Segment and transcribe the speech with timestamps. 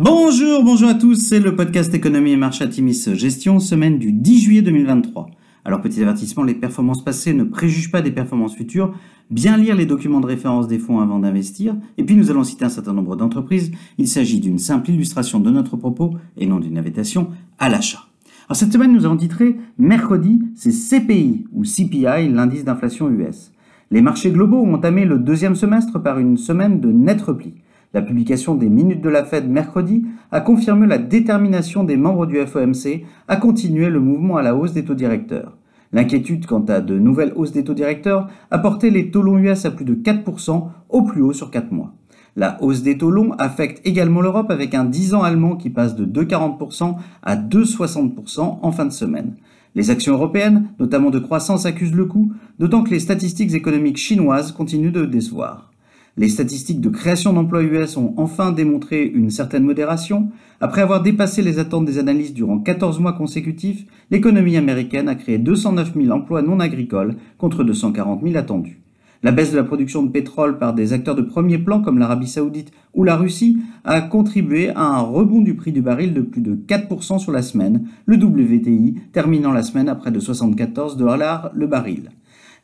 [0.00, 4.40] Bonjour, bonjour à tous, c'est le podcast Économie et Marché Atimis Gestion, semaine du 10
[4.40, 5.28] juillet 2023.
[5.64, 8.94] Alors petit avertissement, les performances passées ne préjugent pas des performances futures,
[9.28, 12.64] bien lire les documents de référence des fonds avant d'investir, et puis nous allons citer
[12.64, 16.78] un certain nombre d'entreprises, il s'agit d'une simple illustration de notre propos et non d'une
[16.78, 18.06] invitation à l'achat.
[18.48, 23.50] Alors cette semaine nous avons titré Mercredi, c'est CPI ou CPI, l'indice d'inflation US.
[23.90, 27.54] Les marchés globaux ont entamé le deuxième semestre par une semaine de net repli.
[27.94, 32.36] La publication des minutes de la Fed mercredi a confirmé la détermination des membres du
[32.36, 35.56] FOMC à continuer le mouvement à la hausse des taux directeurs.
[35.94, 39.64] L'inquiétude quant à de nouvelles hausses des taux directeurs a porté les taux longs US
[39.64, 41.94] à plus de 4% au plus haut sur 4 mois.
[42.36, 45.96] La hausse des taux longs affecte également l'Europe avec un 10 ans allemand qui passe
[45.96, 49.34] de 2,40% à 2,60% en fin de semaine.
[49.74, 54.52] Les actions européennes, notamment de croissance, accusent le coup, d'autant que les statistiques économiques chinoises
[54.52, 55.70] continuent de décevoir.
[56.18, 60.30] Les statistiques de création d'emplois US ont enfin démontré une certaine modération.
[60.60, 65.38] Après avoir dépassé les attentes des analystes durant 14 mois consécutifs, l'économie américaine a créé
[65.38, 68.80] 209 000 emplois non agricoles contre 240 000 attendus.
[69.22, 72.26] La baisse de la production de pétrole par des acteurs de premier plan comme l'Arabie
[72.26, 76.40] saoudite ou la Russie a contribué à un rebond du prix du baril de plus
[76.40, 81.52] de 4% sur la semaine, le WTI terminant la semaine à près de 74 dollars
[81.54, 82.10] le baril.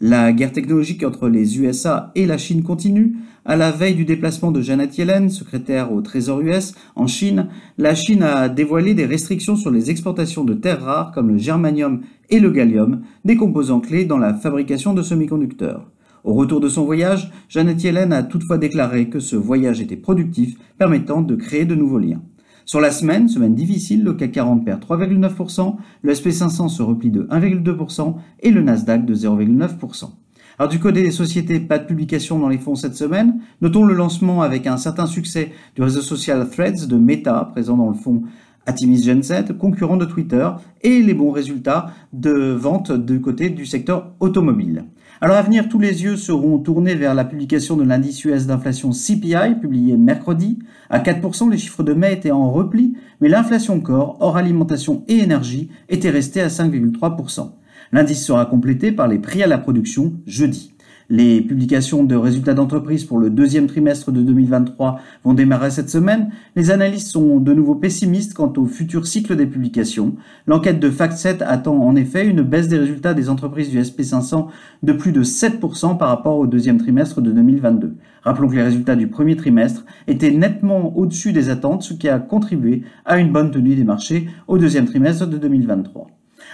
[0.00, 3.14] La guerre technologique entre les USA et la Chine continue.
[3.44, 7.94] À la veille du déplacement de Janet Yellen, secrétaire au Trésor US, en Chine, la
[7.94, 12.00] Chine a dévoilé des restrictions sur les exportations de terres rares comme le germanium
[12.30, 15.88] et le gallium, des composants clés dans la fabrication de semi-conducteurs.
[16.24, 20.56] Au retour de son voyage, Janet Yellen a toutefois déclaré que ce voyage était productif,
[20.76, 22.22] permettant de créer de nouveaux liens.
[22.66, 27.24] Sur la semaine, semaine difficile, le CAC 40 perd 3,9%, le SP500 se replie de
[27.24, 30.10] 1,2% et le Nasdaq de 0,9%.
[30.58, 33.40] Alors du côté des sociétés, pas de publication dans les fonds cette semaine.
[33.60, 37.88] Notons le lancement avec un certain succès du réseau social Threads de Meta, présent dans
[37.88, 38.22] le fonds
[38.66, 40.48] Atimis Genset, concurrent de Twitter,
[40.82, 44.84] et les bons résultats de vente du côté du secteur automobile.
[45.24, 48.90] Alors à venir, tous les yeux seront tournés vers la publication de l'indice US d'inflation
[48.90, 50.58] CPI, publié mercredi.
[50.90, 55.14] À 4%, les chiffres de mai étaient en repli, mais l'inflation corps, hors alimentation et
[55.14, 57.52] énergie, était restée à 5,3%.
[57.92, 60.73] L'indice sera complété par les prix à la production jeudi.
[61.10, 66.30] Les publications de résultats d'entreprise pour le deuxième trimestre de 2023 vont démarrer cette semaine.
[66.56, 70.14] Les analystes sont de nouveau pessimistes quant au futur cycle des publications.
[70.46, 74.46] L'enquête de FactSet attend en effet une baisse des résultats des entreprises du SP500
[74.82, 77.96] de plus de 7% par rapport au deuxième trimestre de 2022.
[78.22, 82.18] Rappelons que les résultats du premier trimestre étaient nettement au-dessus des attentes, ce qui a
[82.18, 86.06] contribué à une bonne tenue des marchés au deuxième trimestre de 2023.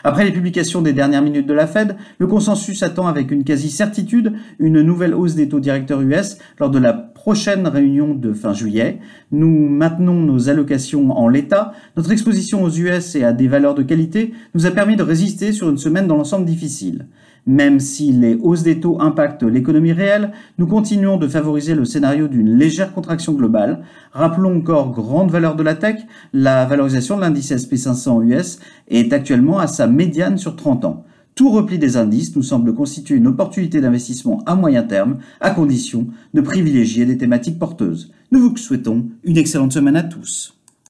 [0.02, 4.32] Après les publications des dernières minutes de la Fed, le consensus attend avec une quasi-certitude
[4.58, 8.98] une nouvelle hausse des taux directeurs US lors de la prochaine réunion de fin juillet.
[9.30, 11.72] Nous maintenons nos allocations en l'état.
[11.96, 15.52] Notre exposition aux US et à des valeurs de qualité nous a permis de résister
[15.52, 17.06] sur une semaine dans l'ensemble difficile.
[17.46, 22.28] Même si les hausses des taux impactent l'économie réelle, nous continuons de favoriser le scénario
[22.28, 23.82] d'une légère contraction globale.
[24.12, 25.96] Rappelons encore grande valeur de la tech,
[26.32, 28.58] la valorisation de l'indice SP500 US
[28.88, 31.04] est actuellement à sa médiane sur 30 ans.
[31.34, 36.08] Tout repli des indices nous semble constituer une opportunité d'investissement à moyen terme, à condition
[36.34, 38.12] de privilégier des thématiques porteuses.
[38.30, 40.59] Nous vous souhaitons une excellente semaine à tous.